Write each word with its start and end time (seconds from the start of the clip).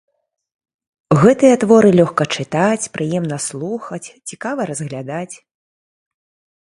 Гэтыя 1.23 1.59
творы 1.63 1.89
лёгка 1.99 2.23
чытаць, 2.37 2.89
прыемна 2.95 3.37
слухаць, 3.47 4.03
цікава 4.33 4.61
разглядаць. 4.71 5.33